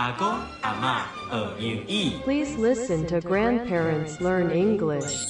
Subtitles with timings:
[0.00, 0.26] 阿公
[0.62, 2.12] 阿妈学英语。
[2.24, 5.28] Please listen to grandparents learn English.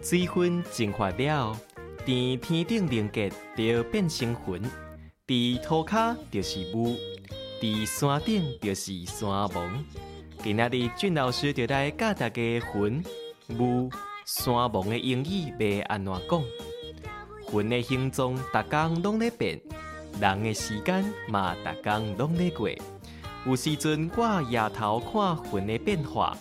[0.00, 1.56] 水分蒸发了，
[2.06, 4.62] 伫天顶凝结就变成云；
[5.26, 6.96] 伫土骹就是雾，
[7.60, 9.84] 伫山顶就是山盟。
[10.44, 13.04] 今仔日俊老师就来教大家云、
[13.58, 13.90] 雾、
[14.24, 16.40] 山盟的英语要安怎讲。
[17.54, 19.60] 云的形状逐工拢咧变，
[20.20, 22.68] 人的时间嘛逐工拢咧过。
[23.46, 26.36] 有时阵我夜头看云的变化，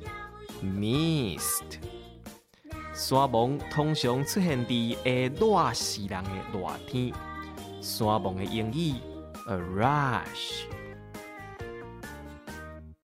[0.63, 1.63] mist。
[2.93, 7.13] 山盟通常出现伫会热死人的热天，
[7.81, 8.93] 山盟的英语
[9.47, 10.63] a rush。